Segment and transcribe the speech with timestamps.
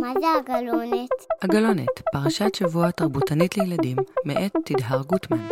[0.00, 1.08] מה זה הגלונת?
[1.42, 5.48] הגלונת, פרשת שבוע תרבותנית לילדים, מאת תדהר גוטמן.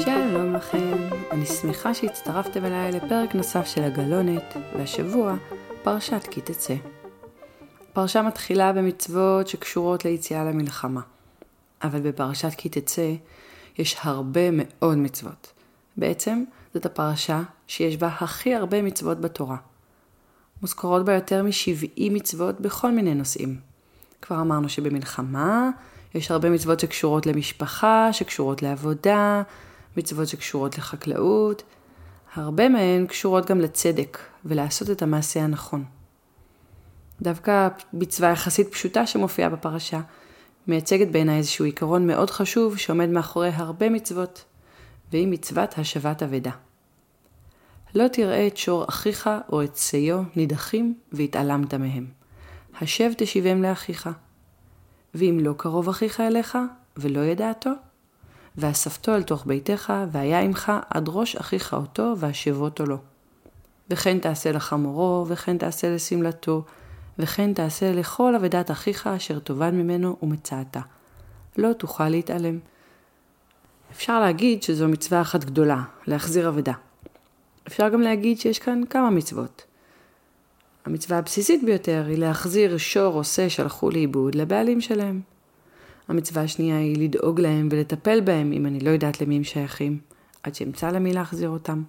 [0.00, 0.96] שלום לכם,
[1.30, 5.34] אני שמחה שהצטרפתם אליי לפרק נוסף של הגלונת, והשבוע
[5.82, 6.74] פרשת כי תצא.
[7.90, 11.15] הפרשה מתחילה במצוות שקשורות ליציאה למלחמה.
[11.82, 13.14] אבל בפרשת כי תצא
[13.78, 15.52] יש הרבה מאוד מצוות.
[15.96, 16.44] בעצם
[16.74, 19.56] זאת הפרשה שיש בה הכי הרבה מצוות בתורה.
[20.62, 23.60] מוזכרות בה יותר מ-70 מצוות בכל מיני נושאים.
[24.22, 25.70] כבר אמרנו שבמלחמה
[26.14, 29.42] יש הרבה מצוות שקשורות למשפחה, שקשורות לעבודה,
[29.96, 31.62] מצוות שקשורות לחקלאות.
[32.34, 35.84] הרבה מהן קשורות גם לצדק ולעשות את המעשה הנכון.
[37.22, 40.00] דווקא מצווה יחסית פשוטה שמופיעה בפרשה,
[40.68, 44.44] מייצגת בעיניי איזשהו עיקרון מאוד חשוב שעומד מאחורי הרבה מצוות,
[45.12, 46.50] והיא מצוות השבת אבדה.
[47.94, 52.06] לא תראה את שור אחיך או את שיו נידחים והתעלמת מהם.
[52.80, 54.08] השב תשיבם לאחיך.
[55.14, 56.58] ואם לא קרוב אחיך אליך,
[56.96, 57.70] ולא ידעתו,
[58.56, 62.96] ואספתו אל תוך ביתך, והיה עמך עד ראש אחיך אותו, והשבותו לו.
[63.90, 66.64] וכן תעשה לחמורו, וכן תעשה לשמלתו,
[67.18, 70.80] וכן תעשה לכל אבדת אחיך אשר תאבד ממנו ומצאתה.
[71.58, 72.58] לא תוכל להתעלם.
[73.92, 76.72] אפשר להגיד שזו מצווה אחת גדולה, להחזיר אבדה.
[77.66, 79.64] אפשר גם להגיד שיש כאן כמה מצוות.
[80.84, 85.20] המצווה הבסיסית ביותר היא להחזיר שור או שא שהלכו לאיבוד לבעלים שלהם.
[86.08, 89.98] המצווה השנייה היא לדאוג להם ולטפל בהם אם אני לא יודעת למי הם שייכים,
[90.42, 91.82] עד שאמצא למי להחזיר אותם.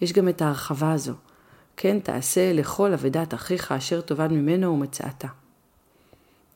[0.00, 1.12] יש גם את ההרחבה הזו,
[1.76, 5.28] כן תעשה לכל אבדת אחיך אשר תאבד ממנו ומצאתה.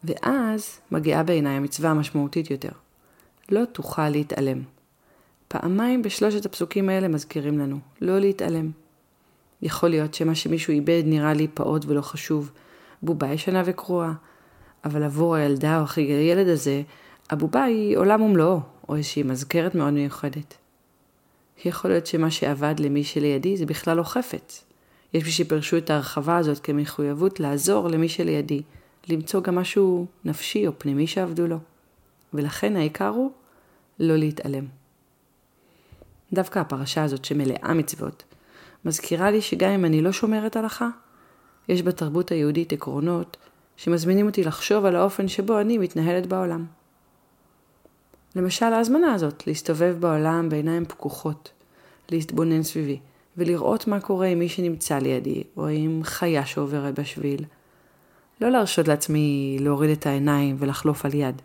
[0.04, 2.70] ואז מגיעה בעיניי המצווה המשמעותית יותר.
[3.48, 4.62] לא תוכל להתעלם.
[5.48, 8.70] פעמיים בשלושת הפסוקים האלה מזכירים לנו, לא להתעלם.
[9.62, 12.50] יכול להיות שמה שמישהו איבד נראה לי פעוט ולא חשוב,
[13.02, 14.12] בובה ישנה וקרועה,
[14.84, 16.82] אבל עבור הילדה או אחי הילד הזה,
[17.30, 20.54] הבובה היא עולם ומלואו, או איזושהי מזכרת מאוד מיוחדת.
[21.64, 24.69] יכול להיות שמה שאבד למי שלידי זה בכלל לא חפץ.
[25.14, 28.62] יש מי שפרשו את ההרחבה הזאת כמחויבות לעזור למי שלידי,
[29.08, 31.58] למצוא גם משהו נפשי או פנימי שעבדו לו.
[32.34, 33.30] ולכן העיקר הוא
[33.98, 34.64] לא להתעלם.
[36.32, 38.24] דווקא הפרשה הזאת שמלאה מצוות,
[38.84, 40.88] מזכירה לי שגם אם אני לא שומרת הלכה,
[41.68, 43.36] יש בתרבות היהודית עקרונות
[43.76, 46.66] שמזמינים אותי לחשוב על האופן שבו אני מתנהלת בעולם.
[48.36, 51.50] למשל ההזמנה הזאת, להסתובב בעולם בעיניים פקוחות,
[52.10, 53.00] להתבונן סביבי,
[53.36, 57.44] ולראות מה קורה עם מי שנמצא לידי, או עם חיה שעוברת בשביל.
[58.40, 61.42] לא להרשות לעצמי להוריד את העיניים ולחלוף על יד.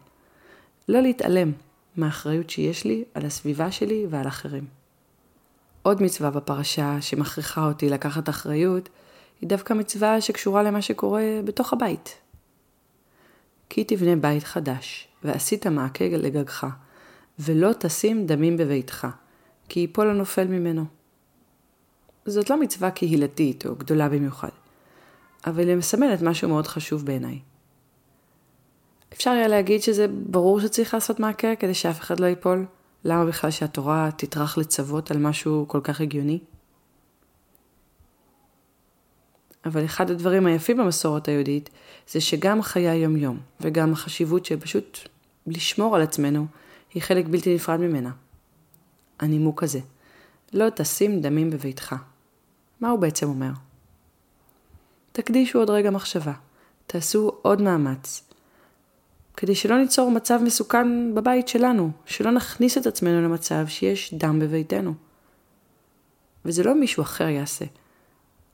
[0.89, 1.51] לא להתעלם
[1.95, 4.65] מהאחריות שיש לי על הסביבה שלי ועל אחרים.
[5.81, 8.89] עוד מצווה בפרשה שמכריחה אותי לקחת אחריות,
[9.41, 12.17] היא דווקא מצווה שקשורה למה שקורה בתוך הבית.
[13.69, 16.67] כי תבנה בית חדש, ועשית מעקה לגגך,
[17.39, 19.07] ולא תשים דמים בביתך,
[19.69, 20.85] כי ייפול הנופל ממנו.
[22.25, 24.49] זאת לא מצווה קהילתית או גדולה במיוחד,
[25.45, 27.39] אבל היא מסמלת משהו מאוד חשוב בעיניי.
[29.13, 32.65] אפשר היה להגיד שזה ברור שצריך לעשות מעקה כדי שאף אחד לא ייפול?
[33.03, 36.39] למה בכלל שהתורה תטרח לצוות על משהו כל כך הגיוני?
[39.65, 41.69] אבל אחד הדברים היפים במסורת היהודית
[42.07, 44.99] זה שגם חיי היום-יום וגם החשיבות של פשוט
[45.47, 46.45] לשמור על עצמנו
[46.93, 48.11] היא חלק בלתי נפרד ממנה.
[49.19, 49.79] הנימוק הזה,
[50.53, 51.95] לא תשים דמים בביתך.
[52.81, 53.51] מה הוא בעצם אומר?
[55.11, 56.33] תקדישו עוד רגע מחשבה,
[56.87, 58.23] תעשו עוד מאמץ,
[59.37, 64.93] כדי שלא ניצור מצב מסוכן בבית שלנו, שלא נכניס את עצמנו למצב שיש דם בביתנו.
[66.45, 67.65] וזה לא מישהו אחר יעשה.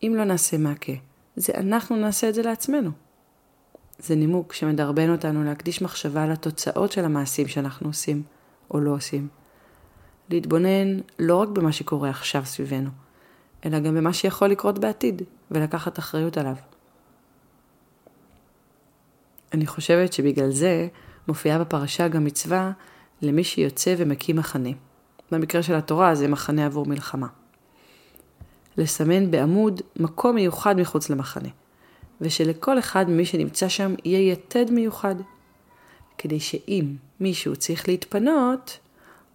[0.04, 0.94] אם לא נעשה מעקה,
[1.36, 2.92] זה אנחנו נעשה את זה לעצמנו.
[4.00, 8.24] זה נימוק שמדרבן אותנו להקדיש מחשבה לתוצאות של המעשים שאנחנו עושים
[8.72, 9.28] או לא עושים.
[10.30, 12.90] להתבונן לא רק במה שקורה עכשיו סביבנו,
[13.66, 15.22] אלא גם במה שיכול לקרות בעתיד,
[15.52, 16.56] ולקחת אחריות עליו.
[19.54, 20.88] אני חושבת שבגלל זה
[21.28, 22.72] מופיעה בפרשה גם מצווה
[23.22, 24.70] למי שיוצא ומקים מחנה.
[25.32, 27.28] במקרה של התורה זה מחנה עבור מלחמה.
[28.78, 31.50] לסמן בעמוד מקום מיוחד מחוץ למחנה,
[32.22, 35.16] ושלכל אחד ממי שנמצא שם יהיה יתד מיוחד,
[36.18, 38.80] כדי שאם מישהו צריך להתפנות,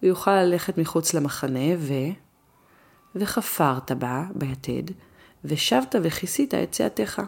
[0.01, 1.93] הוא יוכל ללכת מחוץ למחנה ו...
[3.15, 4.93] וחפרת בה, ביתד,
[5.45, 7.21] ושבת וכיסית את צאתך.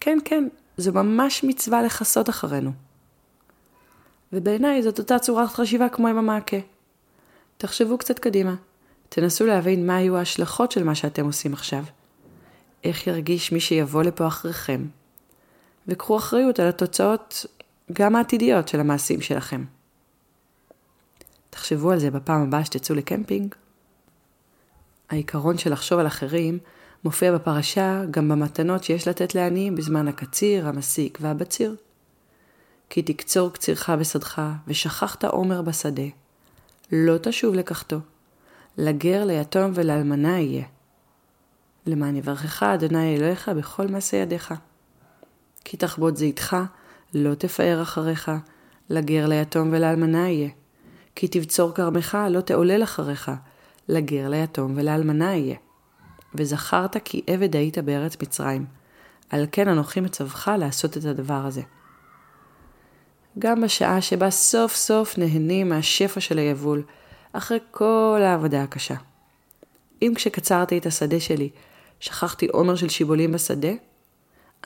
[0.00, 2.72] כן, כן, זו ממש מצווה לכסות אחרינו.
[4.32, 6.56] ובעיניי זאת אותה צורת חשיבה כמו עם המעקה.
[7.56, 8.54] תחשבו קצת קדימה.
[9.08, 11.84] תנסו להבין מה היו ההשלכות של מה שאתם עושים עכשיו.
[12.84, 14.86] איך ירגיש מי שיבוא לפה אחריכם.
[15.88, 17.46] וקחו אחריות על התוצאות
[17.92, 19.64] גם העתידיות של המעשים שלכם.
[21.50, 23.54] תחשבו על זה בפעם הבאה שתצאו לקמפינג.
[25.10, 26.58] העיקרון של לחשוב על אחרים
[27.04, 31.76] מופיע בפרשה גם במתנות שיש לתת לעניים בזמן הקציר, המסיק והבציר.
[32.90, 36.02] כי תקצור קצירך בשדך, ושכחת עומר בשדה.
[36.92, 37.96] לא תשוב לקחתו.
[38.78, 40.64] לגר, ליתום ולאלמנה יהיה.
[41.86, 44.54] למען יברכך אדוני אלוהיך בכל מעשה ידיך.
[45.64, 46.56] כי תחבוט זיתך,
[47.14, 48.30] לא תפאר אחריך,
[48.90, 50.48] לגר, ליתום ולאלמנה יהיה.
[51.14, 53.30] כי תבצור כרמך, לא תעולל אחריך,
[53.88, 55.56] לגר, ליתום ולאלמנה יהיה.
[56.34, 58.66] וזכרת כי עבד היית בארץ מצרים,
[59.30, 61.62] על כן אנוכי מצווך לעשות את הדבר הזה.
[63.38, 66.82] גם בשעה שבה סוף סוף נהנים מהשפע של היבול,
[67.32, 68.94] אחרי כל העבודה הקשה.
[70.02, 71.50] אם כשקצרתי את השדה שלי,
[72.00, 73.72] שכחתי עומר של שיבולים בשדה,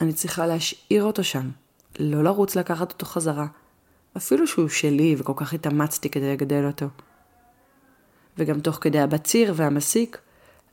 [0.01, 1.49] אני צריכה להשאיר אותו שם,
[1.99, 3.47] לא לרוץ לקחת אותו חזרה,
[4.17, 6.85] אפילו שהוא שלי וכל כך התאמצתי כדי לגדל אותו.
[8.37, 10.17] וגם תוך כדי הבציר והמסיק,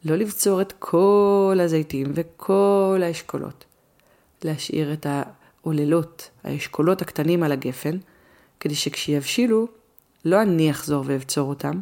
[0.05, 3.65] לא לבצור את כל הזיתים וכל האשכולות.
[4.45, 7.99] להשאיר את העוללות, האשכולות הקטנים על הגפן,
[8.61, 9.69] כדי שכשיבשילו,
[10.25, 11.81] לא אני אחזור ואבצור אותם,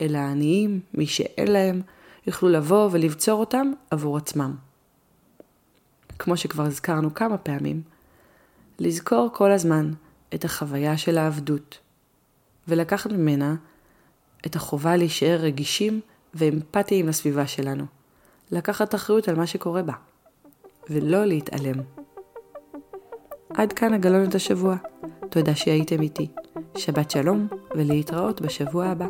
[0.00, 1.82] אלא העניים, מי שאין להם,
[2.26, 4.54] יוכלו לבוא ולבצור אותם עבור עצמם.
[6.18, 7.82] כמו שכבר הזכרנו כמה פעמים,
[8.78, 9.92] לזכור כל הזמן
[10.34, 11.78] את החוויה של העבדות,
[12.68, 13.54] ולקחת ממנה
[14.46, 16.00] את החובה להישאר רגישים
[16.34, 17.84] ואמפתיים לסביבה שלנו,
[18.50, 19.92] לקחת אחריות על מה שקורה בה,
[20.90, 21.80] ולא להתעלם.
[23.54, 24.76] עד כאן הגלונת השבוע.
[25.30, 26.28] תודה שהייתם איתי.
[26.76, 29.06] שבת שלום ולהתראות בשבוע הבא.